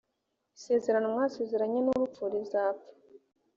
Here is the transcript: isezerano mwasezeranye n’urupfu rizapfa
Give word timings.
isezerano 0.57 1.07
mwasezeranye 1.13 1.79
n’urupfu 1.81 2.23
rizapfa 2.33 2.91